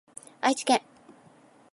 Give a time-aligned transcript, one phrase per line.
[0.41, 0.81] 愛知県